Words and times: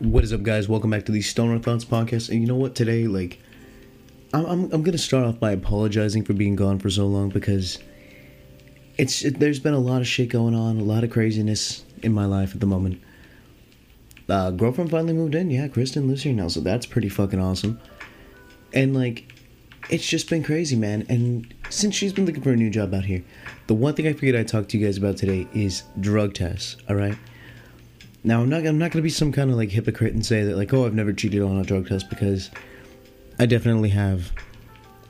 What 0.00 0.22
is 0.22 0.32
up, 0.32 0.44
guys? 0.44 0.68
Welcome 0.68 0.90
back 0.90 1.06
to 1.06 1.12
the 1.12 1.20
Stoner 1.20 1.58
Thoughts 1.58 1.84
podcast. 1.84 2.28
And 2.28 2.40
you 2.40 2.46
know 2.46 2.54
what? 2.54 2.76
Today, 2.76 3.08
like, 3.08 3.40
I'm 4.32 4.46
I'm, 4.46 4.72
I'm 4.72 4.82
gonna 4.84 4.96
start 4.96 5.24
off 5.24 5.40
by 5.40 5.50
apologizing 5.50 6.24
for 6.24 6.34
being 6.34 6.54
gone 6.54 6.78
for 6.78 6.88
so 6.88 7.04
long 7.08 7.30
because 7.30 7.80
it's 8.96 9.24
it, 9.24 9.40
there's 9.40 9.58
been 9.58 9.74
a 9.74 9.80
lot 9.80 10.00
of 10.00 10.06
shit 10.06 10.28
going 10.28 10.54
on, 10.54 10.78
a 10.78 10.84
lot 10.84 11.02
of 11.02 11.10
craziness 11.10 11.84
in 12.00 12.12
my 12.12 12.26
life 12.26 12.54
at 12.54 12.60
the 12.60 12.66
moment. 12.66 13.02
Uh, 14.28 14.52
girlfriend 14.52 14.88
finally 14.88 15.14
moved 15.14 15.34
in. 15.34 15.50
Yeah, 15.50 15.66
Kristen 15.66 16.06
lives 16.06 16.22
here 16.22 16.32
now, 16.32 16.46
so 16.46 16.60
that's 16.60 16.86
pretty 16.86 17.08
fucking 17.08 17.40
awesome. 17.40 17.80
And 18.72 18.94
like, 18.94 19.34
it's 19.90 20.08
just 20.08 20.30
been 20.30 20.44
crazy, 20.44 20.76
man. 20.76 21.06
And 21.08 21.52
since 21.70 21.96
she's 21.96 22.12
been 22.12 22.24
looking 22.24 22.44
for 22.44 22.52
a 22.52 22.56
new 22.56 22.70
job 22.70 22.94
out 22.94 23.04
here, 23.04 23.24
the 23.66 23.74
one 23.74 23.94
thing 23.94 24.06
I 24.06 24.12
figured 24.12 24.36
I'd 24.36 24.46
talk 24.46 24.68
to 24.68 24.78
you 24.78 24.86
guys 24.86 24.96
about 24.96 25.16
today 25.16 25.48
is 25.52 25.82
drug 25.98 26.34
tests. 26.34 26.76
All 26.88 26.94
right. 26.94 27.18
Now 28.24 28.42
I'm 28.42 28.48
not 28.48 28.66
I'm 28.66 28.78
not 28.78 28.90
gonna 28.90 29.02
be 29.02 29.10
some 29.10 29.32
kind 29.32 29.50
of 29.50 29.56
like 29.56 29.70
hypocrite 29.70 30.14
and 30.14 30.24
say 30.24 30.42
that 30.44 30.56
like 30.56 30.72
oh 30.72 30.86
I've 30.86 30.94
never 30.94 31.12
cheated 31.12 31.42
on 31.42 31.58
a 31.58 31.64
drug 31.64 31.88
test 31.88 32.10
because 32.10 32.50
I 33.38 33.46
definitely 33.46 33.90
have. 33.90 34.32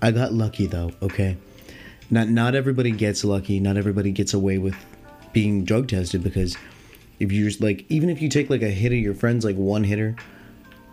I 0.02 0.10
got 0.10 0.32
lucky 0.32 0.66
though. 0.66 0.92
Okay. 1.02 1.36
Not 2.10 2.28
not 2.28 2.54
everybody 2.54 2.90
gets 2.90 3.24
lucky. 3.24 3.60
Not 3.60 3.76
everybody 3.76 4.12
gets 4.12 4.34
away 4.34 4.58
with 4.58 4.76
being 5.32 5.64
drug 5.64 5.88
tested 5.88 6.22
because 6.22 6.56
if 7.20 7.32
you 7.32 7.44
just 7.44 7.60
like 7.60 7.84
even 7.88 8.10
if 8.10 8.22
you 8.22 8.28
take 8.28 8.50
like 8.50 8.62
a 8.62 8.70
hit 8.70 8.92
of 8.92 8.98
your 8.98 9.14
friends 9.14 9.44
like 9.44 9.56
one 9.56 9.84
hitter 9.84 10.16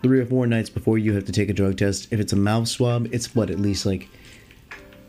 three 0.02 0.20
or 0.20 0.26
four 0.26 0.46
nights 0.46 0.70
before 0.70 0.98
you 0.98 1.14
have 1.14 1.24
to 1.24 1.32
take 1.32 1.48
a 1.48 1.52
drug 1.52 1.76
test 1.76 2.08
if 2.12 2.20
it's 2.20 2.32
a 2.32 2.36
mouth 2.36 2.68
swab 2.68 3.08
it's 3.12 3.34
what 3.34 3.50
at 3.50 3.58
least 3.58 3.86
like 3.86 4.08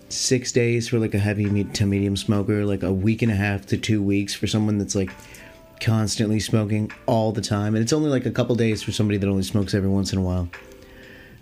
six 0.09 0.51
days 0.51 0.87
for 0.87 0.99
like 0.99 1.13
a 1.13 1.19
heavy 1.19 1.63
to 1.65 1.85
medium 1.85 2.15
smoker 2.15 2.65
like 2.65 2.83
a 2.83 2.91
week 2.91 3.21
and 3.21 3.31
a 3.31 3.35
half 3.35 3.65
to 3.65 3.77
two 3.77 4.01
weeks 4.01 4.33
for 4.33 4.47
someone 4.47 4.77
that's 4.77 4.95
like 4.95 5.11
constantly 5.79 6.39
smoking 6.39 6.91
all 7.05 7.31
the 7.31 7.41
time 7.41 7.75
and 7.75 7.81
it's 7.83 7.93
only 7.93 8.09
like 8.09 8.25
a 8.25 8.31
couple 8.31 8.55
days 8.55 8.81
for 8.81 8.91
somebody 8.91 9.17
that 9.17 9.27
only 9.27 9.43
smokes 9.43 9.73
every 9.73 9.89
once 9.89 10.11
in 10.11 10.19
a 10.19 10.21
while 10.21 10.49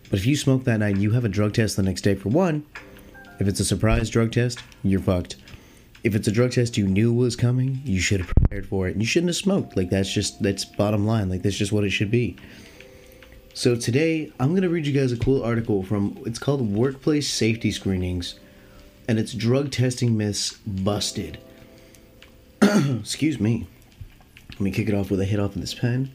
but 0.10 0.20
if 0.20 0.26
you 0.26 0.36
smoke 0.36 0.64
that 0.64 0.78
night 0.80 0.98
you 0.98 1.12
have 1.12 1.26
a 1.26 1.30
drug 1.30 1.54
test 1.54 1.76
the 1.76 1.84
next 1.84 2.02
day 2.02 2.16
for 2.16 2.30
one 2.30 2.66
if 3.40 3.48
it's 3.48 3.60
a 3.60 3.66
surprise 3.66 4.10
drug 4.10 4.32
test 4.32 4.60
you're 4.84 5.00
fucked 5.00 5.38
if 6.06 6.14
it's 6.14 6.28
a 6.28 6.32
drug 6.32 6.52
test 6.52 6.78
you 6.78 6.86
knew 6.86 7.12
was 7.12 7.36
coming, 7.36 7.82
you 7.84 8.00
should 8.00 8.20
have 8.20 8.30
prepared 8.30 8.68
for 8.68 8.88
it. 8.88 8.92
And 8.92 9.02
you 9.02 9.08
shouldn't 9.08 9.30
have 9.30 9.36
smoked. 9.36 9.76
Like 9.76 9.90
that's 9.90 10.14
just 10.14 10.42
that's 10.42 10.64
bottom 10.64 11.08
line. 11.08 11.30
Like 11.30 11.42
that's 11.42 11.58
just 11.58 11.72
what 11.72 11.84
it 11.84 11.90
should 11.90 12.12
be. 12.12 12.38
So 13.56 13.76
today 13.76 14.32
I'm 14.40 14.54
gonna 14.54 14.70
read 14.70 14.86
you 14.86 14.94
guys 14.94 15.12
a 15.12 15.18
cool 15.18 15.42
article 15.42 15.82
from 15.82 16.22
it's 16.24 16.38
called 16.38 16.62
Workplace 16.62 17.28
Safety 17.28 17.72
Screenings, 17.72 18.36
and 19.08 19.18
it's 19.18 19.34
drug 19.34 19.72
testing 19.72 20.16
myths 20.16 20.54
busted. 20.68 21.40
Excuse 22.62 23.40
me. 23.40 23.68
Let 24.56 24.62
me 24.62 24.72
kick 24.72 24.88
it 24.88 24.96
off 24.96 25.12
with 25.12 25.20
a 25.20 25.26
hit 25.26 25.40
off 25.40 25.56
of 25.56 25.62
this 25.62 25.74
pen. 25.74 26.12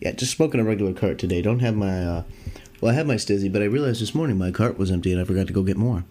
Yeah, 0.00 0.12
just 0.12 0.32
smoking 0.32 0.60
a 0.60 0.64
regular 0.64 0.92
cart 0.92 1.18
today. 1.18 1.42
Don't 1.42 1.60
have 1.60 1.76
my 1.76 2.04
uh, 2.04 2.22
well, 2.80 2.92
I 2.92 2.94
had 2.94 3.06
my 3.06 3.14
stizzy, 3.16 3.52
but 3.52 3.62
I 3.62 3.66
realized 3.66 4.00
this 4.00 4.14
morning 4.14 4.38
my 4.38 4.50
cart 4.50 4.78
was 4.78 4.90
empty 4.90 5.12
and 5.12 5.20
I 5.20 5.24
forgot 5.24 5.46
to 5.46 5.52
go 5.52 5.62
get 5.62 5.76
more. 5.76 6.04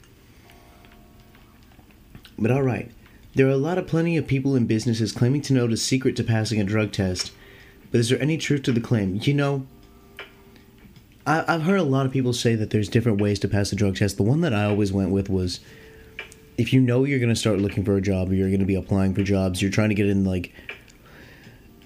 But 2.38 2.52
alright, 2.52 2.92
there 3.36 3.47
are 3.47 3.52
a 3.52 3.58
lot 3.58 3.77
of 3.77 3.88
plenty 3.88 4.16
of 4.16 4.27
people 4.27 4.55
and 4.55 4.67
businesses 4.67 5.11
claiming 5.11 5.42
to 5.44 5.53
know 5.53 5.67
the 5.67 5.75
secret 5.75 6.16
to 6.17 6.23
passing 6.23 6.61
a 6.61 6.64
drug 6.64 6.92
test. 6.92 7.31
But 7.92 8.00
is 8.00 8.09
there 8.09 8.22
any 8.22 8.38
truth 8.38 8.64
to 8.64 8.72
the 8.72 8.80
claim? 8.80 9.20
You 9.23 9.33
know, 9.33 9.67
I, 11.25 11.44
I've 11.47 11.64
heard 11.64 11.80
a 11.80 11.83
lot 11.83 12.05
of 12.05 12.11
people 12.11 12.33
say 12.33 12.55
that 12.55 12.70
there's 12.70 12.88
different 12.88 13.20
ways 13.20 13.39
to 13.39 13.47
pass 13.47 13.72
a 13.72 13.75
drug 13.75 13.97
test. 13.97 14.17
The 14.17 14.23
one 14.23 14.42
that 14.42 14.53
I 14.53 14.66
always 14.66 14.94
went 14.94 15.09
with 15.09 15.30
was 15.30 15.59
if 16.60 16.74
you 16.74 16.82
know 16.82 17.06
you're 17.06 17.20
going 17.20 17.30
to 17.30 17.40
start 17.40 17.60
looking 17.60 17.86
for 17.86 17.96
a 17.96 18.02
job 18.02 18.30
or 18.30 18.36
you're 18.36 18.50
going 18.50 18.60
to 18.60 18.66
be 18.66 18.76
applying 18.76 19.16
for 19.16 19.24
jobs, 19.24 19.62
you're 19.62 19.72
trying 19.72 19.88
to 19.90 19.96
get 19.96 20.08
in, 20.08 20.26
like, 20.26 20.54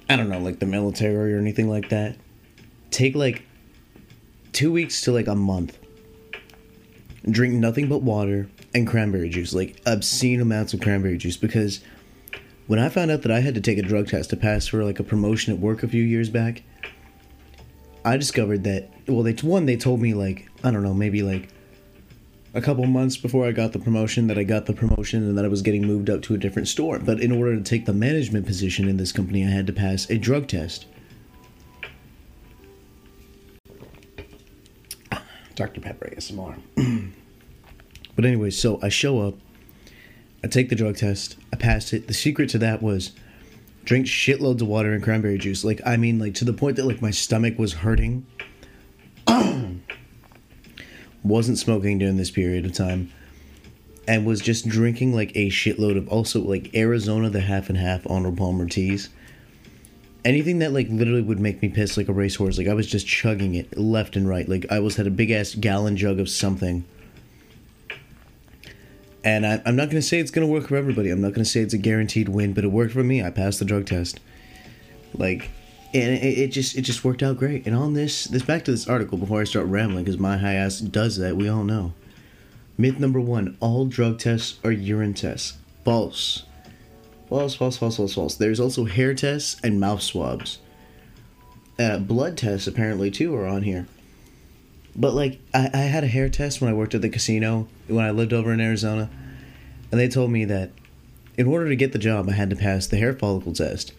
I 0.10 0.16
don't 0.16 0.30
know, 0.30 0.40
like 0.40 0.58
the 0.58 0.66
military 0.66 1.32
or 1.32 1.38
anything 1.38 1.70
like 1.70 1.90
that, 1.90 2.18
take 2.90 3.16
like 3.16 3.44
two 4.52 4.72
weeks 4.72 5.02
to 5.02 5.12
like 5.12 5.28
a 5.28 5.36
month. 5.36 5.78
Drink 7.30 7.53
nothing 7.53 7.88
but 7.88 8.02
water 8.02 8.50
and 8.74 8.88
cranberry 8.88 9.30
juice, 9.30 9.53
like 9.53 9.80
obscene 9.86 10.42
amounts 10.42 10.74
of 10.74 10.81
cranberry 10.81 11.20
juice. 11.20 11.38
Because 11.38 11.81
when 12.66 12.80
I 12.80 12.90
found 12.90 13.12
out 13.12 13.22
that 13.22 13.31
I 13.31 13.42
had 13.42 13.53
to 13.53 13.62
take 13.62 13.78
a 13.78 13.84
drug 13.84 14.08
test 14.08 14.31
to 14.31 14.36
pass 14.36 14.66
for 14.66 14.84
like 14.84 15.00
a 15.00 15.03
promotion 15.03 15.53
at 15.53 15.59
work 15.59 15.84
a 15.84 15.88
few 15.88 16.03
years 16.03 16.31
back, 16.31 16.64
I 18.03 18.18
discovered 18.18 18.64
that 18.64 18.90
well, 19.08 19.22
they 19.22 19.34
one 19.34 19.68
they 19.68 19.78
told 19.78 20.02
me 20.02 20.16
like 20.16 20.50
I 20.64 20.72
don't 20.72 20.81
know, 20.81 20.96
maybe 20.96 21.22
like 21.22 21.50
a 22.53 22.62
couple 22.62 22.86
months 22.86 23.18
before 23.18 23.47
I 23.47 23.52
got 23.52 23.74
the 23.74 23.80
promotion 23.80 24.28
that 24.28 24.38
I 24.38 24.44
got 24.44 24.68
the 24.68 24.74
promotion 24.74 25.24
and 25.24 25.36
that 25.38 25.46
I 25.46 25.47
was 25.47 25.64
getting 25.64 25.88
moved 25.88 26.09
up 26.09 26.22
to 26.24 26.36
a 26.36 26.38
different 26.38 26.68
store. 26.68 27.00
But 27.00 27.19
in 27.19 27.31
order 27.31 27.56
to 27.56 27.64
take 27.64 27.86
the 27.86 27.94
management 27.94 28.46
position 28.46 28.88
in 28.88 28.97
this 28.97 29.12
company, 29.12 29.44
I 29.44 29.50
had 29.50 29.66
to 29.68 29.74
pass 29.74 30.09
a 30.09 30.18
drug 30.18 30.47
test. 30.47 30.86
Dr. 35.56 35.81
Pepper 35.81 36.14
ASMR. 36.16 36.59
but 38.16 38.25
anyway, 38.25 38.52
so 38.52 38.80
I 38.84 38.90
show 38.90 39.22
up, 39.22 39.34
I 40.44 40.47
take 40.47 40.70
the 40.70 40.75
drug 40.75 40.97
test, 40.97 41.38
I 41.52 41.56
passed 41.56 41.91
it. 41.91 42.08
The 42.08 42.14
secret 42.14 42.50
to 42.50 42.59
that 42.59 42.84
was 42.84 43.14
drink 43.84 44.06
shitloads 44.06 44.62
of 44.62 44.68
water 44.68 44.94
and 44.94 45.03
cranberry 45.03 45.40
juice. 45.40 45.64
Like 45.64 45.81
I 45.85 45.97
mean, 45.97 46.20
like 46.20 46.35
to 46.35 46.46
the 46.46 46.53
point 46.53 46.75
that 46.75 46.85
like 46.85 47.02
my 47.02 47.12
stomach 47.12 47.58
was 47.58 47.74
hurting. 47.74 48.28
Wasn't 51.23 51.57
smoking 51.57 52.00
during 52.00 52.17
this 52.17 52.31
period 52.31 52.66
of 52.66 52.73
time. 52.73 53.11
And 54.07 54.25
was 54.25 54.41
just 54.41 54.67
drinking 54.67 55.13
like 55.16 55.31
a 55.35 55.50
shitload 55.50 55.97
of 55.97 56.09
also 56.09 56.41
like 56.41 56.75
Arizona 56.75 57.29
the 57.29 57.39
half 57.39 57.69
and 57.69 57.78
half 57.78 58.09
Arnold 58.09 58.38
Palmer 58.38 58.67
teas 58.67 59.09
anything 60.25 60.59
that 60.59 60.72
like 60.72 60.88
literally 60.89 61.22
would 61.22 61.39
make 61.39 61.61
me 61.61 61.69
piss 61.69 61.97
like 61.97 62.07
a 62.07 62.13
racehorse. 62.13 62.57
Like 62.57 62.67
I 62.67 62.73
was 62.73 62.88
just 62.88 63.07
chugging 63.07 63.56
it 63.56 63.78
left 63.78 64.16
and 64.16 64.28
right. 64.28 64.47
Like 64.47 64.66
I 64.72 64.79
was 64.79 64.95
had 64.95 65.07
a 65.07 65.11
big 65.11 65.31
ass 65.31 65.56
gallon 65.56 65.97
jug 65.97 66.19
of 66.19 66.29
something. 66.29 66.85
And 69.25 69.45
I, 69.45 69.61
am 69.66 69.75
not 69.75 69.90
gonna 69.90 70.01
say 70.01 70.19
it's 70.19 70.31
gonna 70.31 70.47
work 70.47 70.67
for 70.67 70.75
everybody. 70.75 71.09
I'm 71.09 71.22
not 71.22 71.34
gonna 71.34 71.45
say 71.45 71.61
it's 71.61 71.73
a 71.73 71.78
guaranteed 71.78 72.29
win, 72.29 72.53
but 72.53 72.63
it 72.63 72.72
worked 72.72 72.94
for 72.94 73.03
me. 73.03 73.23
I 73.23 73.29
passed 73.29 73.59
the 73.59 73.66
drug 73.66 73.85
test. 73.85 74.19
Like, 75.13 75.50
and 75.94 76.14
it, 76.14 76.38
it 76.38 76.48
just 76.48 76.78
it 76.78 76.81
just 76.81 77.04
worked 77.04 77.24
out 77.24 77.38
great. 77.38 77.66
And 77.68 77.76
on 77.76 77.94
this 77.94 78.26
this 78.26 78.44
back 78.44 78.66
to 78.66 78.72
this 78.72 78.88
article 78.88 79.18
before 79.18 79.42
I 79.42 79.44
start 79.44 79.68
rambling, 79.68 80.06
because 80.06 80.20
my 80.20 80.38
high 80.38 80.56
ass 80.56 80.80
does 80.80 81.18
that. 81.18 81.38
We 81.38 81.48
all 81.48 81.64
know. 81.64 81.94
Myth 82.78 83.00
number 83.00 83.20
one: 83.20 83.58
All 83.59 83.86
drug 83.86 84.20
tests 84.20 84.59
are 84.64 84.72
urine 84.72 85.14
tests. 85.14 85.58
False. 85.86 86.44
False, 87.30 87.56
false, 87.56 87.78
false, 87.78 87.98
false, 87.98 88.14
false. 88.14 88.36
There's 88.36 88.59
also 88.59 88.86
hair 88.86 89.14
tests 89.14 89.59
and 89.64 89.80
mouth 89.80 90.02
swabs. 90.02 90.59
Uh, 91.80 91.98
blood 91.98 92.38
tests 92.38 92.68
apparently 92.68 93.09
too 93.09 93.36
are 93.36 93.48
on 93.48 93.64
here. 93.64 93.88
But 94.96 95.14
like, 95.14 95.40
I, 95.53 95.70
I 95.74 95.78
had 95.78 96.03
a 96.03 96.08
hair 96.08 96.30
test 96.30 96.62
when 96.62 96.70
I 96.70 96.74
worked 96.74 96.94
at 96.94 97.02
the 97.02 97.09
casino 97.09 97.68
when 97.88 98.06
I 98.06 98.12
lived 98.12 98.34
over 98.34 98.53
in 98.53 98.62
Arizona, 98.62 99.09
and 99.92 100.00
they 100.00 100.08
told 100.08 100.32
me 100.32 100.46
that 100.46 100.72
in 101.38 101.48
order 101.48 101.68
to 101.68 101.76
get 101.76 101.92
the 101.92 102.00
job, 102.00 102.30
I 102.30 102.34
had 102.34 102.50
to 102.52 102.56
pass 102.56 102.86
the 102.86 102.98
hair 102.98 103.14
follicle 103.14 103.53
test. 103.53 103.94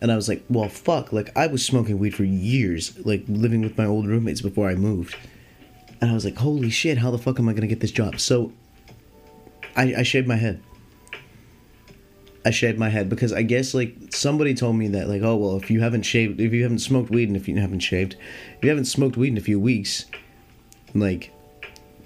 And 0.00 0.12
I 0.12 0.16
was 0.16 0.28
like, 0.28 0.44
well, 0.50 0.68
fuck. 0.68 1.12
Like, 1.12 1.36
I 1.36 1.46
was 1.46 1.64
smoking 1.64 1.98
weed 1.98 2.14
for 2.14 2.24
years, 2.24 2.98
like 3.06 3.24
living 3.28 3.62
with 3.62 3.78
my 3.78 3.86
old 3.86 4.06
roommates 4.06 4.42
before 4.42 4.68
I 4.68 4.74
moved. 4.74 5.16
And 6.00 6.10
I 6.10 6.14
was 6.14 6.24
like, 6.24 6.36
holy 6.36 6.70
shit, 6.70 6.98
how 6.98 7.10
the 7.10 7.18
fuck 7.18 7.38
am 7.38 7.48
I 7.48 7.54
gonna 7.54 7.66
get 7.66 7.80
this 7.80 7.90
job? 7.90 8.20
So, 8.20 8.52
I, 9.76 9.94
I 9.98 10.02
shaved 10.02 10.28
my 10.28 10.36
head. 10.36 10.62
I 12.46 12.50
shaved 12.50 12.78
my 12.78 12.88
head 12.88 13.08
because 13.08 13.32
I 13.32 13.42
guess 13.42 13.74
like 13.74 13.96
somebody 14.14 14.54
told 14.54 14.76
me 14.76 14.86
that 14.88 15.08
like 15.08 15.22
oh 15.22 15.34
well 15.34 15.56
if 15.56 15.68
you 15.68 15.80
haven't 15.80 16.02
shaved 16.02 16.40
if 16.40 16.52
you 16.52 16.62
haven't 16.62 16.78
smoked 16.78 17.10
weed 17.10 17.26
and 17.26 17.36
if 17.36 17.48
you 17.48 17.56
haven't 17.56 17.80
shaved 17.80 18.14
if 18.56 18.62
you 18.62 18.68
haven't 18.68 18.84
smoked 18.84 19.16
weed 19.16 19.32
in 19.32 19.36
a 19.36 19.40
few 19.40 19.58
weeks 19.58 20.04
like 20.94 21.32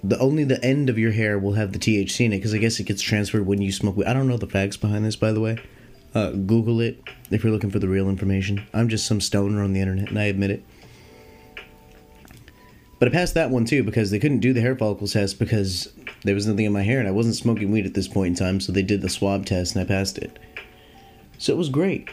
the 0.02 0.18
only 0.18 0.44
the 0.44 0.62
end 0.64 0.88
of 0.88 0.98
your 0.98 1.12
hair 1.12 1.38
will 1.38 1.52
have 1.52 1.72
the 1.72 1.78
THC 1.78 2.24
in 2.24 2.32
it 2.32 2.38
because 2.38 2.54
I 2.54 2.58
guess 2.58 2.80
it 2.80 2.84
gets 2.84 3.02
transferred 3.02 3.44
when 3.46 3.60
you 3.60 3.70
smoke 3.70 3.98
weed. 3.98 4.06
I 4.06 4.14
don't 4.14 4.28
know 4.28 4.38
the 4.38 4.46
facts 4.46 4.78
behind 4.78 5.04
this 5.04 5.14
by 5.14 5.30
the 5.32 5.40
way. 5.40 5.58
Uh, 6.14 6.30
Google 6.30 6.80
it 6.80 7.02
if 7.30 7.44
you're 7.44 7.52
looking 7.52 7.70
for 7.70 7.78
the 7.78 7.88
real 7.88 8.08
information. 8.08 8.66
I'm 8.74 8.88
just 8.88 9.06
some 9.06 9.20
stoner 9.20 9.62
on 9.62 9.72
the 9.72 9.80
internet 9.80 10.08
and 10.08 10.18
I 10.18 10.24
admit 10.24 10.50
it. 10.50 10.64
But 12.98 13.08
I 13.08 13.12
passed 13.12 13.34
that 13.34 13.50
one 13.50 13.64
too 13.64 13.82
because 13.82 14.10
they 14.10 14.18
couldn't 14.18 14.40
do 14.40 14.52
the 14.52 14.60
hair 14.60 14.76
follicle 14.76 15.06
test 15.06 15.38
because 15.38 15.92
there 16.24 16.34
was 16.34 16.46
nothing 16.46 16.66
in 16.66 16.72
my 16.72 16.82
hair 16.82 16.98
and 16.98 17.08
I 17.08 17.12
wasn't 17.12 17.36
smoking 17.36 17.70
weed 17.70 17.86
at 17.86 17.94
this 17.94 18.08
point 18.08 18.28
in 18.28 18.34
time, 18.34 18.60
so 18.60 18.72
they 18.72 18.82
did 18.82 19.00
the 19.00 19.08
swab 19.08 19.46
test 19.46 19.74
and 19.74 19.82
I 19.82 19.86
passed 19.86 20.18
it. 20.18 20.38
So 21.38 21.52
it 21.52 21.56
was 21.56 21.70
great. 21.70 22.10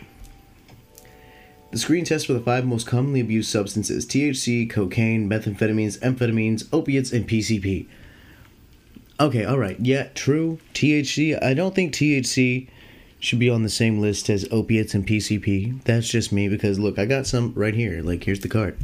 The 1.72 1.78
screen 1.78 2.06
test 2.06 2.26
for 2.26 2.34
the 2.34 2.40
five 2.40 2.66
most 2.66 2.88
commonly 2.88 3.20
abused 3.20 3.50
substances 3.50 4.06
THC, 4.06 4.70
cocaine, 4.70 5.30
methamphetamines, 5.30 6.00
amphetamines, 6.00 6.68
opiates, 6.72 7.12
and 7.12 7.28
PCP. 7.28 7.88
Okay, 9.20 9.46
alright, 9.46 9.78
yeah, 9.82 10.08
true. 10.14 10.60
THC, 10.74 11.42
I 11.44 11.54
don't 11.54 11.76
think 11.76 11.94
THC 11.94 12.70
should 13.20 13.40
be 13.40 13.50
on 13.50 13.64
the 13.64 13.70
same 13.70 14.00
list 14.00 14.30
as 14.30 14.48
opiates 14.52 14.94
and 14.94 15.08
PCP. 15.08 15.84
That's 15.84 16.08
just 16.08 16.32
me 16.32 16.48
because 16.48 16.80
look, 16.80 17.00
I 17.00 17.06
got 17.06 17.28
some 17.28 17.54
right 17.56 17.74
here. 17.74 18.02
Like, 18.02 18.24
here's 18.24 18.42
the 18.42 18.50
card 18.50 18.78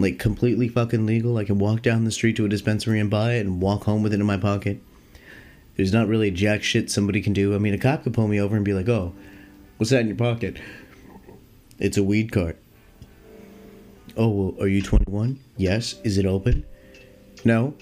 like 0.00 0.18
completely 0.20 0.68
fucking 0.68 1.06
legal. 1.06 1.36
I 1.38 1.44
can 1.44 1.58
walk 1.58 1.82
down 1.82 2.04
the 2.04 2.12
street 2.12 2.36
to 2.36 2.44
a 2.44 2.48
dispensary 2.48 3.00
and 3.00 3.10
buy 3.10 3.32
it 3.32 3.40
and 3.40 3.60
walk 3.60 3.82
home 3.82 4.04
with 4.04 4.12
it 4.14 4.20
in 4.20 4.26
my 4.26 4.36
pocket. 4.36 4.80
There's 5.76 5.92
not 5.92 6.06
really 6.06 6.30
jack 6.30 6.62
shit 6.62 6.88
somebody 6.88 7.20
can 7.20 7.32
do. 7.32 7.52
I 7.52 7.58
mean, 7.58 7.74
a 7.74 7.78
cop 7.78 8.04
could 8.04 8.14
pull 8.14 8.28
me 8.28 8.40
over 8.40 8.54
and 8.54 8.64
be 8.64 8.74
like, 8.74 8.88
"Oh, 8.88 9.12
What's 9.78 9.90
that 9.90 10.00
in 10.00 10.08
your 10.08 10.16
pocket? 10.16 10.60
It's 11.78 11.96
a 11.96 12.02
weed 12.02 12.32
cart. 12.32 12.58
Oh, 14.16 14.28
well, 14.28 14.54
are 14.60 14.66
you 14.66 14.82
21? 14.82 15.38
Yes. 15.56 15.94
Is 16.02 16.18
it 16.18 16.26
open? 16.26 16.66
No. 17.44 17.74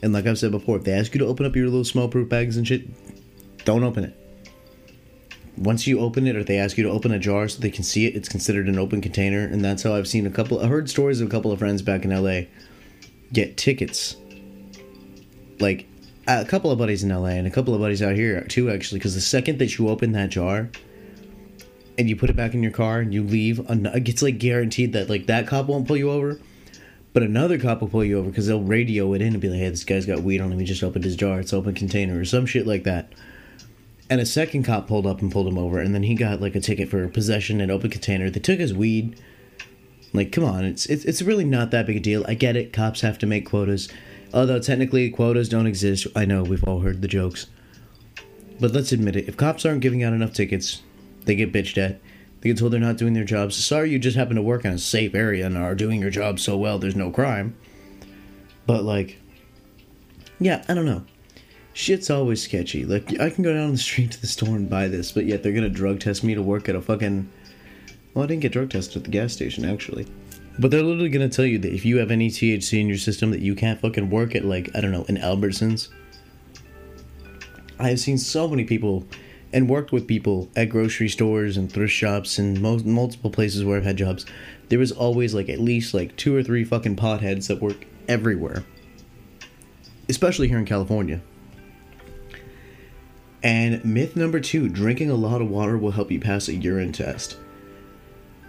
And 0.00 0.14
like 0.14 0.26
I've 0.26 0.38
said 0.38 0.52
before, 0.52 0.78
if 0.78 0.84
they 0.84 0.92
ask 0.92 1.12
you 1.14 1.18
to 1.18 1.26
open 1.26 1.44
up 1.44 1.54
your 1.54 1.66
little 1.66 1.84
small 1.84 2.08
proof 2.08 2.30
bags 2.30 2.56
and 2.56 2.66
shit, 2.66 2.88
don't 3.70 3.84
open 3.84 4.02
it. 4.02 4.16
Once 5.56 5.86
you 5.86 6.00
open 6.00 6.26
it, 6.26 6.34
or 6.34 6.42
they 6.42 6.58
ask 6.58 6.76
you 6.76 6.82
to 6.82 6.90
open 6.90 7.12
a 7.12 7.18
jar 7.20 7.46
so 7.46 7.60
they 7.60 7.70
can 7.70 7.84
see 7.84 8.04
it, 8.04 8.16
it's 8.16 8.28
considered 8.28 8.66
an 8.66 8.78
open 8.78 9.00
container, 9.00 9.44
and 9.44 9.64
that's 9.64 9.84
how 9.84 9.94
I've 9.94 10.08
seen 10.08 10.26
a 10.26 10.30
couple. 10.30 10.60
I 10.60 10.66
heard 10.66 10.90
stories 10.90 11.20
of 11.20 11.28
a 11.28 11.30
couple 11.30 11.52
of 11.52 11.60
friends 11.60 11.82
back 11.82 12.04
in 12.04 12.10
LA 12.10 12.48
get 13.32 13.56
tickets. 13.56 14.16
Like 15.60 15.86
a 16.26 16.44
couple 16.44 16.72
of 16.72 16.78
buddies 16.78 17.04
in 17.04 17.10
LA 17.10 17.36
and 17.38 17.46
a 17.46 17.50
couple 17.50 17.74
of 17.74 17.80
buddies 17.80 18.02
out 18.02 18.16
here 18.16 18.40
too, 18.42 18.70
actually, 18.70 18.98
because 18.98 19.14
the 19.14 19.20
second 19.20 19.60
that 19.60 19.78
you 19.78 19.88
open 19.88 20.12
that 20.12 20.30
jar 20.30 20.68
and 21.96 22.08
you 22.08 22.16
put 22.16 22.28
it 22.30 22.36
back 22.36 22.54
in 22.54 22.62
your 22.62 22.72
car 22.72 22.98
and 22.98 23.14
you 23.14 23.22
leave, 23.22 23.60
it's 23.68 24.22
like 24.22 24.38
guaranteed 24.38 24.94
that 24.94 25.08
like 25.08 25.26
that 25.26 25.46
cop 25.46 25.66
won't 25.66 25.86
pull 25.86 25.96
you 25.96 26.10
over 26.10 26.40
but 27.12 27.22
another 27.22 27.58
cop 27.58 27.80
will 27.80 27.88
pull 27.88 28.04
you 28.04 28.18
over 28.18 28.28
because 28.28 28.46
they'll 28.46 28.62
radio 28.62 29.12
it 29.14 29.22
in 29.22 29.32
and 29.32 29.40
be 29.40 29.48
like, 29.48 29.58
hey, 29.58 29.68
this 29.68 29.84
guy's 29.84 30.06
got 30.06 30.22
weed 30.22 30.40
on 30.40 30.52
him. 30.52 30.58
He 30.58 30.64
just 30.64 30.84
opened 30.84 31.04
his 31.04 31.16
jar. 31.16 31.40
It's 31.40 31.52
open 31.52 31.74
container 31.74 32.18
or 32.18 32.24
some 32.24 32.46
shit 32.46 32.66
like 32.66 32.84
that. 32.84 33.12
And 34.10 34.20
a 34.20 34.26
second 34.26 34.64
cop 34.64 34.88
pulled 34.88 35.06
up 35.06 35.22
and 35.22 35.30
pulled 35.30 35.46
him 35.46 35.56
over. 35.56 35.78
And 35.78 35.94
then 35.94 36.02
he 36.02 36.16
got 36.16 36.40
like 36.40 36.56
a 36.56 36.60
ticket 36.60 36.88
for 36.88 37.06
possession 37.06 37.60
and 37.60 37.70
open 37.70 37.90
container. 37.90 38.28
They 38.28 38.40
took 38.40 38.58
his 38.58 38.74
weed. 38.74 39.18
Like, 40.12 40.32
come 40.32 40.42
on. 40.44 40.64
It's, 40.64 40.86
it's, 40.86 41.04
it's 41.04 41.22
really 41.22 41.44
not 41.44 41.70
that 41.70 41.86
big 41.86 41.96
a 41.96 42.00
deal. 42.00 42.24
I 42.26 42.34
get 42.34 42.56
it. 42.56 42.72
Cops 42.72 43.02
have 43.02 43.18
to 43.18 43.26
make 43.26 43.48
quotas. 43.48 43.88
Although 44.34 44.58
technically 44.58 45.10
quotas 45.10 45.48
don't 45.48 45.68
exist. 45.68 46.08
I 46.16 46.24
know. 46.24 46.42
We've 46.42 46.64
all 46.64 46.80
heard 46.80 47.02
the 47.02 47.08
jokes. 47.08 47.46
But 48.58 48.72
let's 48.72 48.90
admit 48.90 49.14
it. 49.14 49.28
If 49.28 49.36
cops 49.36 49.64
aren't 49.64 49.80
giving 49.80 50.02
out 50.02 50.12
enough 50.12 50.32
tickets, 50.32 50.82
they 51.24 51.36
get 51.36 51.52
bitched 51.52 51.78
at. 51.78 52.00
They 52.40 52.48
get 52.48 52.58
told 52.58 52.72
they're 52.72 52.80
not 52.80 52.96
doing 52.96 53.12
their 53.12 53.24
jobs. 53.24 53.56
Sorry, 53.62 53.90
you 53.90 53.98
just 53.98 54.16
happen 54.16 54.34
to 54.34 54.42
work 54.42 54.64
in 54.64 54.72
a 54.72 54.78
safe 54.78 55.14
area 55.14 55.46
and 55.46 55.56
are 55.56 55.74
doing 55.74 56.00
your 56.00 56.10
job 56.10 56.40
so 56.40 56.56
well 56.56 56.78
there's 56.78 56.96
no 56.96 57.10
crime. 57.10 57.56
But, 58.66 58.82
like, 58.82 59.18
yeah, 60.40 60.64
I 60.68 60.74
don't 60.74 60.86
know. 60.86 61.04
Shit's 61.72 62.10
always 62.10 62.42
sketchy. 62.42 62.84
Like, 62.84 63.18
I 63.20 63.30
can 63.30 63.44
go 63.44 63.54
down 63.54 63.72
the 63.72 63.78
street 63.78 64.10
to 64.12 64.20
the 64.20 64.26
store 64.26 64.56
and 64.56 64.68
buy 64.68 64.88
this, 64.88 65.12
but 65.12 65.24
yet 65.24 65.42
they're 65.42 65.52
gonna 65.52 65.68
drug 65.68 66.00
test 66.00 66.24
me 66.24 66.34
to 66.34 66.42
work 66.42 66.68
at 66.68 66.74
a 66.74 66.80
fucking. 66.82 67.28
Well, 68.12 68.24
I 68.24 68.26
didn't 68.26 68.42
get 68.42 68.52
drug 68.52 68.70
tested 68.70 68.98
at 68.98 69.04
the 69.04 69.10
gas 69.10 69.32
station, 69.32 69.64
actually. 69.64 70.06
But 70.58 70.70
they're 70.70 70.82
literally 70.82 71.08
gonna 71.08 71.28
tell 71.28 71.46
you 71.46 71.58
that 71.58 71.72
if 71.72 71.84
you 71.84 71.98
have 71.98 72.10
any 72.10 72.28
THC 72.28 72.80
in 72.80 72.88
your 72.88 72.98
system, 72.98 73.30
that 73.30 73.40
you 73.40 73.54
can't 73.54 73.80
fucking 73.80 74.10
work 74.10 74.34
at, 74.34 74.44
like, 74.44 74.70
I 74.74 74.80
don't 74.80 74.92
know, 74.92 75.04
an 75.08 75.16
Albertsons. 75.16 75.88
I 77.78 77.88
have 77.88 78.00
seen 78.00 78.18
so 78.18 78.48
many 78.48 78.64
people 78.64 79.06
and 79.52 79.68
worked 79.68 79.92
with 79.92 80.06
people 80.06 80.48
at 80.56 80.68
grocery 80.68 81.08
stores 81.08 81.56
and 81.56 81.72
thrift 81.72 81.92
shops 81.92 82.38
and 82.38 82.60
multiple 82.60 83.30
places 83.30 83.64
where 83.64 83.76
I've 83.76 83.84
had 83.84 83.96
jobs, 83.96 84.26
there 84.68 84.78
was 84.78 84.92
always 84.92 85.34
like 85.34 85.48
at 85.48 85.60
least 85.60 85.94
like 85.94 86.16
two 86.16 86.36
or 86.36 86.42
three 86.42 86.64
fucking 86.64 86.96
potheads 86.96 87.48
that 87.48 87.60
work 87.60 87.86
everywhere, 88.08 88.64
especially 90.08 90.48
here 90.48 90.58
in 90.58 90.66
California. 90.66 91.20
And 93.42 93.84
myth 93.84 94.16
number 94.16 94.40
two 94.40 94.68
drinking 94.68 95.10
a 95.10 95.14
lot 95.14 95.40
of 95.40 95.48
water 95.48 95.78
will 95.78 95.92
help 95.92 96.10
you 96.10 96.20
pass 96.20 96.48
a 96.48 96.54
urine 96.54 96.92
test. 96.92 97.36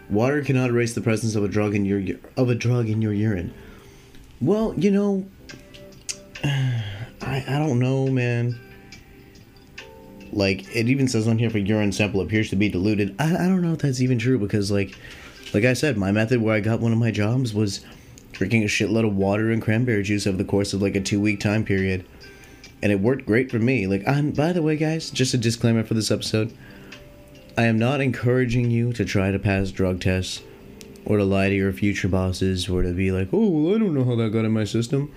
Water 0.10 0.42
cannot 0.42 0.70
erase 0.70 0.94
the 0.94 1.02
presence 1.02 1.36
of 1.36 1.44
a 1.44 1.48
drug 1.48 1.74
in 1.74 1.86
your 1.86 2.18
of 2.36 2.50
a 2.50 2.56
drug 2.56 2.90
in 2.90 3.02
your 3.02 3.14
urine. 3.14 3.54
Well, 4.42 4.74
you 4.78 4.92
know, 4.92 5.26
I 6.44 7.46
I 7.48 7.60
don't 7.60 7.80
know, 7.80 8.08
man 8.08 8.60
like 10.34 10.76
it 10.76 10.88
even 10.88 11.08
says 11.08 11.28
on 11.28 11.38
here 11.38 11.48
if 11.48 11.56
a 11.56 11.60
urine 11.60 11.92
sample 11.92 12.22
appears 12.22 12.50
to 12.50 12.56
be 12.56 12.70
diluted. 12.70 13.16
I, 13.20 13.36
I 13.36 13.48
don't 13.48 13.62
know 13.62 13.74
if 13.74 13.80
that's 13.80 14.02
even 14.02 14.18
true 14.18 14.40
because 14.40 14.72
like 14.72 14.98
like 15.54 15.66
I 15.66 15.74
said, 15.74 15.98
my 15.98 16.12
method 16.12 16.42
where 16.42 16.56
I 16.56 16.62
got 16.62 16.80
one 16.80 16.94
of 16.94 16.98
my 16.98 17.12
jobs 17.12 17.54
was 17.54 17.82
drinking 18.32 18.64
a 18.64 18.68
shitload 18.68 19.06
of 19.06 19.16
water 19.16 19.52
and 19.52 19.62
cranberry 19.62 20.04
juice 20.04 20.26
over 20.26 20.38
the 20.38 20.46
course 20.46 20.74
of 20.74 20.82
like 20.82 20.96
a 20.96 21.02
two 21.02 21.20
week 21.20 21.40
time 21.40 21.66
period. 21.66 22.06
And 22.82 22.92
it 22.92 23.00
worked 23.00 23.26
great 23.26 23.52
for 23.52 23.60
me. 23.60 23.88
Like 23.88 24.08
I'm 24.08 24.32
by 24.32 24.54
the 24.54 24.62
way 24.62 24.76
guys, 24.76 25.10
just 25.10 25.34
a 25.34 25.38
disclaimer 25.38 25.84
for 25.84 25.94
this 25.94 26.12
episode. 26.12 26.56
I 27.58 27.64
am 27.66 27.78
not 27.78 28.02
encouraging 28.02 28.72
you 28.72 28.94
to 28.94 29.06
try 29.06 29.32
to 29.32 29.38
pass 29.38 29.72
drug 29.72 30.00
tests 30.00 30.42
or 31.06 31.18
to 31.18 31.24
lie 31.24 31.50
to 31.50 31.56
your 31.56 31.74
future 31.74 32.08
bosses 32.08 32.70
or 32.70 32.82
to 32.82 32.94
be 32.94 33.12
like, 33.12 33.30
oh, 33.34 33.50
well, 33.50 33.76
I 33.76 33.78
don't 33.78 33.94
know 33.94 34.06
how 34.06 34.16
that 34.16 34.32
got 34.32 34.46
in 34.46 34.52
my 34.52 34.64
system. 34.64 35.14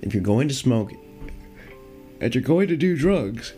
If 0.00 0.14
you're 0.14 0.22
going 0.22 0.48
to 0.48 0.54
smoke 0.54 0.92
and 2.20 2.34
you're 2.34 2.42
going 2.42 2.68
to 2.68 2.76
do 2.76 2.96
drugs, 2.96 3.54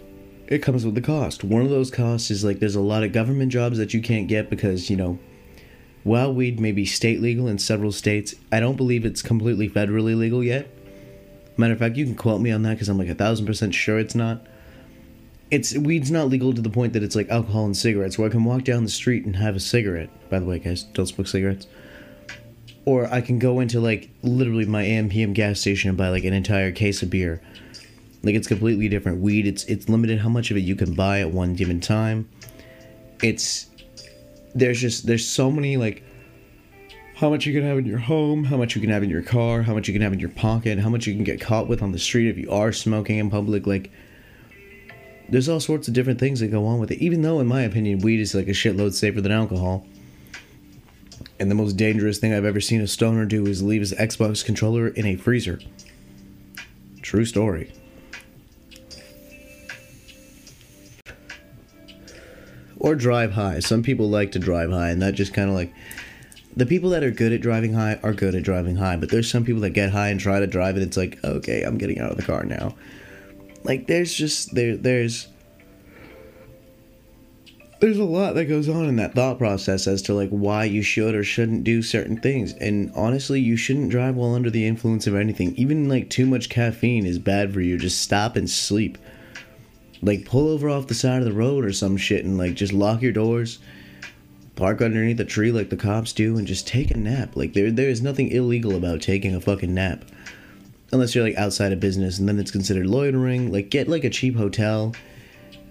it 0.49 0.63
comes 0.63 0.85
with 0.85 0.97
a 0.97 1.01
cost. 1.01 1.45
One 1.45 1.63
of 1.63 1.71
those 1.71 1.91
costs 1.91 2.31
is 2.31 2.45
like 2.45 2.59
there's 2.59 2.75
a 2.75 2.81
lot 2.81 3.03
of 3.03 3.13
government 3.13 3.53
jobs 3.53 3.79
that 3.79 3.95
you 3.95 4.01
can't 4.01 4.29
get 4.29 4.51
because, 4.51 4.91
you 4.91 4.97
know, 4.97 5.19
while 6.05 6.35
weed 6.35 6.59
may 6.59 6.73
be 6.73 6.85
state 6.85 7.21
legal 7.21 7.47
in 7.47 7.59
several 7.59 7.93
states, 7.93 8.35
I 8.51 8.61
don't 8.61 8.77
believe 8.77 9.05
it's 9.05 9.23
completely 9.23 9.69
federally 9.69 10.17
legal 10.17 10.43
yet. 10.43 10.69
Matter 11.57 11.73
of 11.73 11.79
fact, 11.79 11.97
you 11.97 12.05
can 12.05 12.15
quote 12.15 12.41
me 12.41 12.51
on 12.51 12.63
that 12.63 12.75
because 12.75 12.89
I'm 12.89 12.99
like 12.99 13.09
a 13.09 13.15
thousand 13.15 13.47
percent 13.47 13.75
sure 13.75 13.99
it's 13.99 14.15
not. 14.15 14.47
It's 15.51 15.77
weed's 15.77 16.11
not 16.11 16.29
legal 16.29 16.55
to 16.55 16.63
the 16.63 16.71
point 16.71 16.95
that 16.95 17.03
it's 17.03 17.15
like 17.15 17.29
alcohol 17.29 17.67
and 17.67 17.77
cigarettes, 17.77 18.19
where 18.19 18.29
I 18.29 18.31
can 18.31 18.45
walk 18.45 18.65
down 18.65 18.85
the 18.85 18.91
street 18.91 19.25
and 19.27 19.37
have 19.37 19.55
a 19.55 19.61
cigarette. 19.61 20.09
By 20.31 20.39
the 20.39 20.47
way, 20.47 20.59
guys, 20.59 20.85
don't 20.85 21.07
smoke 21.07 21.27
cigarettes. 21.27 21.67
Or 22.85 23.07
I 23.13 23.21
can 23.21 23.39
go 23.39 23.61
into 23.61 23.81
like 23.81 24.11
literally 24.23 24.65
my 24.65 24.83
AM 24.83 25.09
PM 25.09 25.35
gas 25.35 25.61
station 25.61 25.91
and 25.91 25.99
buy 25.99 26.09
like 26.09 26.25
an 26.25 26.33
entire 26.33 26.73
case 26.73 27.03
of 27.03 27.11
beer 27.11 27.43
like 28.23 28.35
it's 28.35 28.47
completely 28.47 28.89
different. 28.89 29.21
Weed, 29.21 29.47
it's 29.47 29.65
it's 29.65 29.89
limited 29.89 30.21
how 30.21 30.29
much 30.29 30.51
of 30.51 30.57
it 30.57 30.61
you 30.61 30.77
can 30.77 30.95
buy 30.95 31.21
at 31.21 31.31
one 31.31 31.55
given 31.55 31.81
time. 31.81 32.29
It's 33.23 33.67
there's 34.55 34.81
just 34.81 35.07
there's 35.07 35.29
so 35.29 35.51
many 35.51 35.77
like 35.77 36.05
how 37.23 37.31
much 37.31 37.47
you 37.47 37.53
can 37.53 37.63
have 37.63 37.79
in 37.79 37.87
your 37.87 37.99
home, 37.99 38.43
how 38.43 38.57
much 38.57 38.75
you 38.75 38.81
can 38.81 38.91
have 38.91 39.05
in 39.05 39.09
your 39.09 39.23
car, 39.23 39.63
how 39.63 39.73
much 39.73 39.87
you 39.87 39.95
can 39.95 40.03
have 40.03 40.13
in 40.13 40.19
your 40.19 40.29
pocket, 40.29 40.81
how 40.81 40.89
much 40.89 41.07
you 41.07 41.15
can 41.15 41.23
get 41.23 41.41
caught 41.41 41.69
with 41.69 41.81
on 41.81 41.93
the 41.93 41.99
street 41.99 42.29
if 42.29 42.37
you 42.37 42.51
are 42.51 42.73
smoking 42.73 43.17
in 43.17 43.31
public. 43.31 43.65
Like, 43.65 43.93
there's 45.29 45.49
all 45.49 45.61
sorts 45.61 45.87
of 45.87 45.95
different 45.95 46.19
things 46.19 46.41
that 46.41 46.49
go 46.49 46.67
on 46.67 46.81
with 46.81 46.91
it. 46.91 46.99
Even 46.99 47.23
though, 47.23 47.39
in 47.39 47.47
my 47.47 47.63
opinion, 47.63 48.01
weed 48.01 48.19
is 48.19 48.35
like 48.35 48.49
a 48.49 48.51
shitload 48.51 48.93
safer 48.93 49.21
than 49.21 49.31
alcohol. 49.31 49.87
And 51.39 51.49
the 51.49 51.55
most 51.55 51.75
dangerous 51.75 52.19
thing 52.19 52.35
I've 52.35 52.45
ever 52.45 52.61
seen 52.61 52.81
a 52.81 52.89
stoner 52.89 53.25
do 53.25 53.47
is 53.47 53.63
leave 53.63 53.83
his 53.83 53.93
Xbox 53.93 54.45
controller 54.45 54.89
in 54.89 55.07
a 55.07 55.15
freezer. 55.15 55.61
True 57.03 57.25
story. 57.25 57.73
or 62.83 62.97
drive 62.97 63.31
high. 63.35 63.61
Some 63.61 63.85
people 63.85 64.11
like 64.11 64.33
to 64.33 64.41
drive 64.41 64.73
high, 64.73 64.91
and 64.91 65.01
that 65.03 65.15
just 65.15 65.33
kind 65.33 65.49
of 65.49 65.55
like 65.55 65.73
the 66.57 66.67
people 66.67 66.91
that 66.91 67.03
are 67.03 67.11
good 67.11 67.33
at 67.33 67.41
driving 67.41 67.73
high 67.73 67.99
are 68.03 68.13
good 68.13 68.35
at 68.35 68.43
driving 68.43 68.77
high. 68.77 68.97
But 68.97 69.11
there's 69.11 69.31
some 69.31 69.45
people 69.45 69.63
that 69.63 69.71
get 69.71 69.91
high 69.91 70.09
and 70.09 70.21
try 70.21 70.41
to 70.41 70.47
drive 70.47 70.77
it. 70.77 70.83
It's 70.83 70.97
like, 70.97 71.23
okay, 71.25 71.63
I'm 71.63 71.79
getting 71.79 71.99
out 71.99 72.11
of 72.11 72.17
the 72.17 72.23
car 72.23 72.45
now. 72.45 72.75
Like 73.65 73.87
there's 73.87 74.13
just 74.13 74.55
there 74.55 74.77
there's 74.77 75.29
there's 77.81 77.99
a 77.99 78.05
lot 78.05 78.37
that 78.37 78.45
goes 78.45 78.69
on 78.69 78.89
in 78.89 78.95
that 78.97 79.13
thought 79.13 79.39
process 79.39 79.89
as 79.89 80.03
to 80.03 80.15
like 80.15 80.31
why 80.31 80.65
you 80.65 80.83
should 80.83 81.17
or 81.17 81.25
shouldn't 81.25 81.65
do 81.65 81.83
certain 81.83 82.17
things. 82.17 82.53
And 82.55 82.93
honestly, 82.95 83.41
you 83.41 83.57
shouldn't 83.57 83.91
drive 83.91 84.15
while 84.15 84.35
under 84.35 84.51
the 84.51 84.67
influence 84.67 85.09
of 85.09 85.17
anything. 85.17 85.55
Even 85.57 85.89
like 85.89 86.09
too 86.09 86.25
much 86.25 86.49
caffeine 86.49 87.05
is 87.05 87.19
bad 87.19 87.53
for 87.53 87.61
you. 87.61 87.77
Just 87.77 88.01
stop 88.01 88.37
and 88.37 88.49
sleep. 88.49 88.99
Like 90.01 90.25
pull 90.25 90.49
over 90.49 90.69
off 90.69 90.87
the 90.87 90.95
side 90.95 91.19
of 91.19 91.25
the 91.25 91.33
road 91.33 91.65
or 91.65 91.73
some 91.73 91.97
shit 91.97 92.25
and 92.25 92.39
like 92.39 92.55
just 92.55 92.73
lock 92.73 93.03
your 93.03 93.11
doors, 93.11 93.59
park 94.57 94.83
underneath 94.83 95.21
a 95.21 95.25
tree 95.25 95.51
like 95.51 95.71
the 95.71 95.77
cops 95.77 96.13
do, 96.13 96.37
and 96.37 96.47
just 96.47 96.67
take 96.67 96.91
a 96.91 96.97
nap. 96.97 97.37
Like 97.37 97.53
there 97.53 97.71
there 97.71 97.89
is 97.89 98.03
nothing 98.03 98.29
illegal 98.29 98.77
about 98.77 99.01
taking 99.01 99.35
a 99.35 99.41
fucking 99.41 99.73
nap. 99.73 100.05
Unless 100.93 101.15
you're 101.15 101.25
like 101.25 101.37
outside 101.37 101.73
of 101.73 101.81
business 101.81 102.19
and 102.19 102.29
then 102.29 102.39
it's 102.39 102.51
considered 102.51 102.87
loitering. 102.87 103.51
Like 103.51 103.71
get 103.71 103.89
like 103.89 104.05
a 104.05 104.11
cheap 104.11 104.37
hotel. 104.37 104.95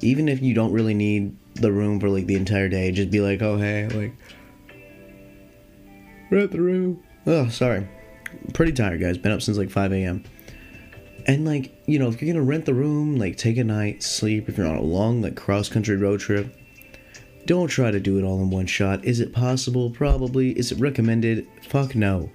Even 0.01 0.27
if 0.27 0.41
you 0.41 0.55
don't 0.55 0.73
really 0.73 0.95
need 0.95 1.37
the 1.55 1.71
room 1.71 1.99
for 1.99 2.09
like 2.09 2.25
the 2.25 2.35
entire 2.35 2.69
day, 2.69 2.91
just 2.91 3.11
be 3.11 3.21
like, 3.21 3.41
oh 3.41 3.57
hey, 3.57 3.87
like 3.89 4.13
rent 6.31 6.51
the 6.51 6.61
room. 6.61 7.03
Oh, 7.27 7.49
sorry. 7.49 7.87
pretty 8.53 8.71
tired, 8.71 8.99
guys. 8.99 9.17
Been 9.17 9.31
up 9.31 9.43
since 9.43 9.57
like 9.57 9.69
5 9.69 9.93
a.m. 9.93 10.23
And 11.27 11.45
like, 11.45 11.71
you 11.85 11.99
know, 11.99 12.07
if 12.07 12.19
you're 12.19 12.33
gonna 12.33 12.43
rent 12.43 12.65
the 12.65 12.73
room, 12.73 13.17
like 13.17 13.37
take 13.37 13.57
a 13.57 13.63
night, 13.63 14.01
sleep, 14.01 14.49
if 14.49 14.57
you're 14.57 14.67
on 14.67 14.77
a 14.77 14.81
long 14.81 15.21
like 15.21 15.35
cross 15.35 15.69
country 15.69 15.97
road 15.97 16.19
trip, 16.19 16.57
don't 17.45 17.67
try 17.67 17.91
to 17.91 17.99
do 17.99 18.17
it 18.19 18.23
all 18.23 18.41
in 18.41 18.49
one 18.49 18.67
shot. 18.67 19.03
Is 19.03 19.19
it 19.19 19.33
possible? 19.33 19.89
Probably. 19.89 20.51
Is 20.57 20.71
it 20.71 20.79
recommended? 20.79 21.47
Fuck 21.67 21.95
no. 21.95 22.29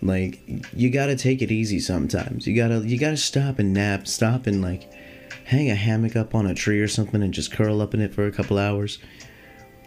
Like 0.00 0.40
you 0.72 0.90
gotta 0.90 1.16
take 1.16 1.42
it 1.42 1.50
easy 1.50 1.80
sometimes. 1.80 2.46
You 2.46 2.54
gotta 2.54 2.86
you 2.86 2.98
gotta 2.98 3.16
stop 3.16 3.58
and 3.58 3.74
nap, 3.74 4.06
stop 4.06 4.46
and 4.46 4.62
like 4.62 4.92
hang 5.44 5.70
a 5.70 5.74
hammock 5.74 6.14
up 6.14 6.34
on 6.34 6.46
a 6.46 6.54
tree 6.54 6.80
or 6.80 6.88
something 6.88 7.22
and 7.22 7.34
just 7.34 7.52
curl 7.52 7.80
up 7.80 7.94
in 7.94 8.00
it 8.00 8.14
for 8.14 8.26
a 8.26 8.32
couple 8.32 8.58
hours. 8.58 8.98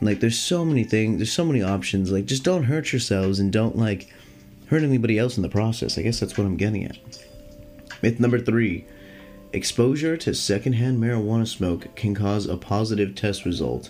Like 0.01 0.19
there's 0.19 0.39
so 0.39 0.65
many 0.65 0.83
things, 0.83 1.17
there's 1.17 1.31
so 1.31 1.45
many 1.45 1.61
options. 1.61 2.11
Like 2.11 2.25
just 2.25 2.43
don't 2.43 2.63
hurt 2.63 2.91
yourselves 2.91 3.39
and 3.39 3.53
don't 3.53 3.77
like 3.77 4.09
hurt 4.67 4.83
anybody 4.83 5.17
else 5.17 5.37
in 5.37 5.43
the 5.43 5.49
process. 5.49 5.97
I 5.97 6.01
guess 6.01 6.19
that's 6.19 6.37
what 6.37 6.45
I'm 6.45 6.57
getting 6.57 6.85
at. 6.85 6.97
Myth 8.01 8.19
number 8.19 8.39
three 8.39 8.85
exposure 9.53 10.17
to 10.17 10.33
secondhand 10.33 11.01
marijuana 11.01 11.47
smoke 11.47 11.93
can 11.95 12.15
cause 12.15 12.45
a 12.45 12.57
positive 12.57 13.15
test 13.15 13.45
result. 13.45 13.89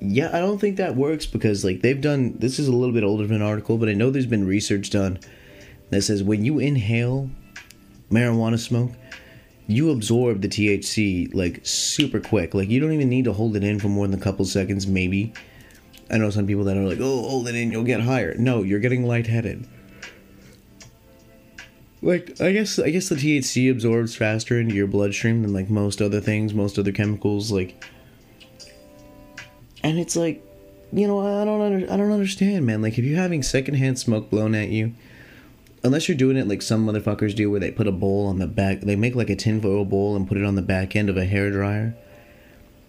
Yeah, 0.00 0.30
I 0.32 0.38
don't 0.40 0.58
think 0.58 0.76
that 0.76 0.94
works 0.94 1.26
because 1.26 1.64
like 1.64 1.82
they've 1.82 2.00
done 2.00 2.36
this 2.38 2.58
is 2.58 2.68
a 2.68 2.72
little 2.72 2.94
bit 2.94 3.02
older 3.02 3.24
of 3.24 3.30
an 3.32 3.42
article, 3.42 3.78
but 3.78 3.88
I 3.88 3.94
know 3.94 4.10
there's 4.10 4.26
been 4.26 4.46
research 4.46 4.90
done 4.90 5.18
that 5.90 6.02
says 6.02 6.22
when 6.22 6.44
you 6.44 6.58
inhale 6.58 7.30
marijuana 8.10 8.58
smoke, 8.58 8.92
you 9.66 9.90
absorb 9.90 10.40
the 10.40 10.48
THC 10.48 11.34
like 11.34 11.60
super 11.64 12.20
quick. 12.20 12.54
Like 12.54 12.68
you 12.68 12.78
don't 12.78 12.92
even 12.92 13.08
need 13.08 13.24
to 13.24 13.32
hold 13.32 13.56
it 13.56 13.64
in 13.64 13.80
for 13.80 13.88
more 13.88 14.06
than 14.06 14.18
a 14.18 14.22
couple 14.22 14.44
seconds, 14.44 14.86
maybe. 14.86 15.32
I 16.10 16.16
know 16.16 16.30
some 16.30 16.46
people 16.46 16.64
that 16.64 16.76
are 16.76 16.84
like, 16.84 17.00
"Oh, 17.00 17.28
hold 17.28 17.48
it 17.48 17.54
in, 17.54 17.72
you'll 17.72 17.84
get 17.84 18.00
higher." 18.00 18.34
No, 18.38 18.62
you're 18.62 18.78
getting 18.78 19.04
lightheaded. 19.04 19.66
Like 22.00 22.40
I 22.40 22.52
guess 22.52 22.78
I 22.78 22.90
guess 22.90 23.08
the 23.08 23.16
THC 23.16 23.70
absorbs 23.70 24.14
faster 24.14 24.58
into 24.58 24.74
your 24.74 24.86
bloodstream 24.86 25.42
than 25.42 25.52
like 25.52 25.68
most 25.68 26.00
other 26.00 26.20
things, 26.20 26.54
most 26.54 26.78
other 26.78 26.92
chemicals. 26.92 27.50
Like, 27.50 27.82
and 29.82 29.98
it's 29.98 30.14
like, 30.14 30.44
you 30.92 31.08
know, 31.08 31.20
I 31.20 31.44
don't 31.44 31.60
under, 31.60 31.92
I 31.92 31.96
don't 31.96 32.12
understand, 32.12 32.66
man. 32.66 32.82
Like 32.82 32.98
if 32.98 33.04
you're 33.04 33.18
having 33.18 33.42
secondhand 33.42 33.98
smoke 33.98 34.30
blown 34.30 34.54
at 34.54 34.68
you, 34.68 34.94
unless 35.82 36.08
you're 36.08 36.16
doing 36.16 36.36
it 36.36 36.46
like 36.46 36.62
some 36.62 36.86
motherfuckers 36.86 37.34
do, 37.34 37.50
where 37.50 37.60
they 37.60 37.72
put 37.72 37.88
a 37.88 37.92
bowl 37.92 38.26
on 38.26 38.38
the 38.38 38.46
back, 38.46 38.80
they 38.80 38.96
make 38.96 39.16
like 39.16 39.30
a 39.30 39.36
tinfoil 39.36 39.84
bowl 39.84 40.14
and 40.14 40.28
put 40.28 40.38
it 40.38 40.44
on 40.44 40.54
the 40.54 40.62
back 40.62 40.94
end 40.94 41.10
of 41.10 41.16
a 41.16 41.24
hair 41.24 41.50
dryer, 41.50 41.96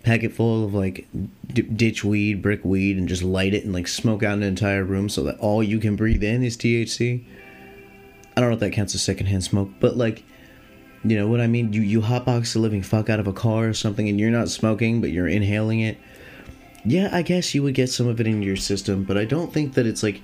pack 0.04 0.24
it 0.24 0.34
full 0.34 0.64
of 0.64 0.76
like 0.76 1.08
d- 1.52 1.64
ditch 1.64 2.04
weed, 2.04 2.44
brick 2.44 2.64
weed, 2.64 2.96
and 2.96 3.10
just 3.10 3.24
light 3.24 3.56
it 3.56 3.64
and 3.64 3.74
like 3.74 3.88
smoke 3.88 4.22
out 4.22 4.38
an 4.38 4.44
entire 4.44 4.84
room 4.84 5.10
so 5.10 5.24
that 5.24 5.40
all 5.40 5.64
you 5.64 5.80
can 5.80 5.96
breathe 5.96 6.24
in 6.24 6.44
is 6.44 6.56
THC. 6.56 7.24
I 8.40 8.42
don't 8.42 8.52
know 8.52 8.54
if 8.54 8.62
that 8.62 8.72
counts 8.72 8.96
as 8.96 9.02
secondhand 9.02 9.44
smoke, 9.44 9.70
but 9.82 9.98
like, 9.98 10.24
you 11.04 11.18
know 11.18 11.28
what 11.28 11.42
I 11.42 11.48
mean? 11.48 11.74
You 11.74 11.82
you 11.82 12.00
hotbox 12.00 12.54
the 12.54 12.60
living 12.60 12.82
fuck 12.82 13.10
out 13.10 13.20
of 13.20 13.28
a 13.28 13.34
car 13.34 13.68
or 13.68 13.74
something, 13.74 14.08
and 14.08 14.18
you're 14.18 14.32
not 14.32 14.48
smoking, 14.48 15.02
but 15.02 15.10
you're 15.12 15.28
inhaling 15.28 15.82
it. 15.82 15.98
Yeah, 16.86 17.10
I 17.12 17.22
guess 17.22 17.54
you 17.54 17.64
would 17.64 17.74
get 17.74 17.90
some 17.90 18.08
of 18.08 18.22
it 18.22 18.28
in 18.28 18.42
your 18.42 18.56
system, 18.56 19.04
but 19.04 19.18
I 19.18 19.26
don't 19.26 19.52
think 19.52 19.74
that 19.74 19.86
it's 19.86 20.04
like 20.04 20.22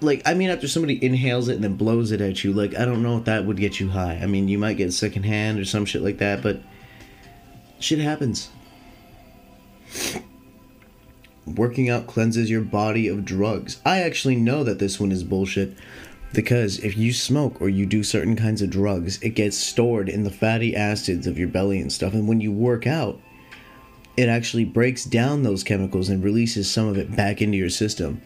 like 0.00 0.22
I 0.24 0.32
mean 0.32 0.48
after 0.48 0.66
somebody 0.68 1.04
inhales 1.04 1.48
it 1.50 1.56
and 1.56 1.64
then 1.64 1.74
blows 1.74 2.12
it 2.12 2.22
at 2.22 2.42
you, 2.42 2.54
like 2.54 2.74
I 2.74 2.86
don't 2.86 3.02
know 3.02 3.18
if 3.18 3.26
that 3.26 3.44
would 3.44 3.58
get 3.58 3.78
you 3.78 3.90
high. 3.90 4.18
I 4.22 4.24
mean 4.24 4.48
you 4.48 4.56
might 4.56 4.78
get 4.78 4.94
secondhand 4.94 5.58
or 5.58 5.66
some 5.66 5.84
shit 5.84 6.00
like 6.00 6.16
that, 6.16 6.42
but 6.42 6.62
shit 7.78 7.98
happens. 7.98 8.48
Working 11.46 11.88
out 11.88 12.06
cleanses 12.06 12.50
your 12.50 12.62
body 12.62 13.06
of 13.06 13.24
drugs. 13.24 13.80
I 13.84 14.02
actually 14.02 14.36
know 14.36 14.64
that 14.64 14.78
this 14.78 14.98
one 14.98 15.12
is 15.12 15.22
bullshit 15.22 15.76
because 16.32 16.80
if 16.80 16.96
you 16.96 17.12
smoke 17.12 17.60
or 17.60 17.68
you 17.68 17.86
do 17.86 18.02
certain 18.02 18.36
kinds 18.36 18.62
of 18.62 18.70
drugs, 18.70 19.22
it 19.22 19.30
gets 19.30 19.56
stored 19.56 20.08
in 20.08 20.24
the 20.24 20.30
fatty 20.30 20.74
acids 20.74 21.26
of 21.26 21.38
your 21.38 21.48
belly 21.48 21.80
and 21.80 21.92
stuff. 21.92 22.14
And 22.14 22.26
when 22.26 22.40
you 22.40 22.52
work 22.52 22.86
out, 22.86 23.20
it 24.16 24.28
actually 24.28 24.64
breaks 24.64 25.04
down 25.04 25.42
those 25.42 25.62
chemicals 25.62 26.08
and 26.08 26.24
releases 26.24 26.70
some 26.70 26.88
of 26.88 26.98
it 26.98 27.14
back 27.14 27.40
into 27.40 27.56
your 27.56 27.70
system. 27.70 28.20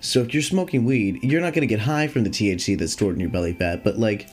So 0.00 0.20
if 0.20 0.32
you're 0.32 0.42
smoking 0.42 0.84
weed, 0.84 1.22
you're 1.24 1.40
not 1.40 1.54
going 1.54 1.66
to 1.66 1.74
get 1.74 1.80
high 1.80 2.06
from 2.06 2.24
the 2.24 2.30
THC 2.30 2.78
that's 2.78 2.92
stored 2.92 3.14
in 3.14 3.20
your 3.20 3.30
belly 3.30 3.52
fat, 3.52 3.82
but 3.82 3.98
like 3.98 4.28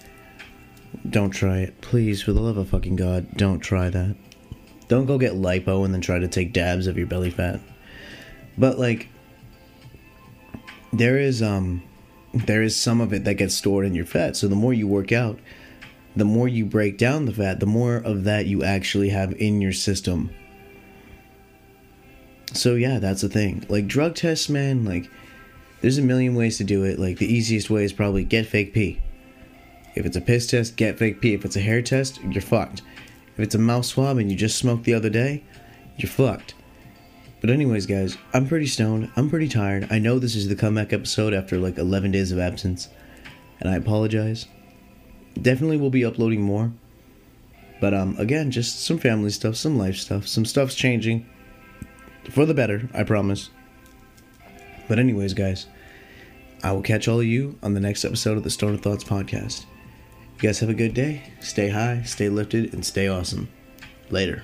don't 1.10 1.32
try 1.32 1.60
it. 1.60 1.82
Please, 1.82 2.22
for 2.22 2.34
the 2.34 2.40
love 2.40 2.58
of 2.58 2.70
fucking 2.70 2.96
God, 2.96 3.36
don't 3.36 3.60
try 3.60 3.90
that. 3.90 4.16
Don't 4.88 5.06
go 5.06 5.18
get 5.18 5.34
lipo 5.34 5.84
and 5.84 5.94
then 5.94 6.02
try 6.02 6.20
to 6.20 6.28
take 6.28 6.54
dabs 6.54 6.88
of 6.88 6.98
your 6.98 7.08
belly 7.08 7.32
fat. 7.32 7.60
But 8.58 8.80
like 8.80 9.10
there 10.94 11.18
is 11.18 11.42
um 11.42 11.84
there 12.34 12.62
is 12.62 12.76
some 12.76 13.02
of 13.02 13.14
it 13.14 13.24
that 13.24 13.36
gets 13.36 13.56
stored 13.56 13.86
in 13.86 13.96
your 13.96 14.06
fat. 14.06 14.36
So 14.36 14.48
the 14.48 14.56
more 14.56 14.74
you 14.74 14.88
work 14.88 15.12
out, 15.12 15.40
the 16.16 16.26
more 16.26 16.48
you 16.48 16.66
break 16.66 16.98
down 16.98 17.26
the 17.26 17.34
fat, 17.34 17.60
the 17.60 17.66
more 17.66 17.98
of 17.98 18.24
that 18.26 18.46
you 18.46 18.64
actually 18.64 19.10
have 19.10 19.34
in 19.34 19.62
your 19.62 19.74
system. 19.74 20.30
So 22.54 22.76
yeah, 22.76 23.00
that's 23.00 23.22
the 23.22 23.30
thing. 23.30 23.66
Like 23.70 23.88
drug 23.88 24.16
tests, 24.16 24.50
man, 24.50 24.86
like 24.86 25.10
there's 25.82 25.98
a 25.98 26.02
million 26.02 26.36
ways 26.36 26.58
to 26.58 26.64
do 26.64 26.84
it. 26.84 27.00
Like 27.00 27.18
the 27.18 27.32
easiest 27.32 27.70
way 27.70 27.84
is 27.84 27.94
probably 27.94 28.24
get 28.24 28.46
fake 28.46 28.74
pee. 28.74 29.02
If 29.96 30.06
it's 30.06 30.18
a 30.18 30.22
piss 30.22 30.48
test, 30.48 30.76
get 30.76 30.98
fake 30.98 31.22
pee. 31.22 31.34
If 31.34 31.46
it's 31.46 31.56
a 31.56 31.62
hair 31.62 31.82
test, 31.82 32.22
you're 32.24 32.42
fucked. 32.42 32.82
If 33.34 33.40
it's 33.40 33.56
a 33.56 33.60
mouth 33.60 33.86
swab 33.86 34.18
and 34.18 34.32
you 34.32 34.38
just 34.38 34.58
smoked 34.58 34.84
the 34.84 34.94
other 34.94 35.10
day, 35.10 35.44
you're 35.98 36.10
fucked. 36.10 36.54
But 37.46 37.54
anyways, 37.54 37.86
guys, 37.86 38.18
I'm 38.34 38.48
pretty 38.48 38.66
stoned. 38.66 39.12
I'm 39.16 39.30
pretty 39.30 39.48
tired. 39.48 39.88
I 39.92 40.00
know 40.00 40.18
this 40.18 40.36
is 40.36 40.48
the 40.48 40.56
comeback 40.56 40.92
episode 40.92 41.32
after 41.32 41.60
like 41.60 41.78
11 41.78 42.10
days 42.10 42.32
of 42.32 42.40
absence, 42.40 42.90
and 43.60 43.70
I 43.70 43.76
apologize. 43.76 44.48
Definitely 45.40 45.78
will 45.78 45.92
be 45.92 46.04
uploading 46.04 46.42
more. 46.42 46.74
But 47.80 47.94
um 47.94 48.16
again, 48.18 48.50
just 48.50 48.84
some 48.84 48.98
family 48.98 49.30
stuff, 49.30 49.58
some 49.58 49.78
life 49.78 49.96
stuff, 49.96 50.28
some 50.28 50.44
stuff's 50.44 50.74
changing 50.74 51.24
for 52.32 52.48
the 52.48 52.56
better, 52.56 52.90
I 52.96 53.04
promise. 53.04 53.52
But 54.88 54.98
anyways, 54.98 55.36
guys, 55.36 55.68
I 56.64 56.72
will 56.72 56.82
catch 56.82 57.08
all 57.08 57.20
of 57.20 57.28
you 57.28 57.60
on 57.62 57.76
the 57.76 57.80
next 57.80 58.06
episode 58.06 58.40
of 58.40 58.44
the 58.44 58.50
Stoner 58.50 58.78
Thoughts 58.78 59.04
podcast. 59.04 59.68
You 60.38 60.42
guys 60.42 60.58
have 60.62 60.70
a 60.70 60.74
good 60.74 60.96
day. 60.96 61.32
Stay 61.42 61.70
high, 61.70 62.02
stay 62.06 62.28
lifted, 62.28 62.74
and 62.74 62.84
stay 62.84 63.08
awesome. 63.08 63.50
Later. 64.10 64.42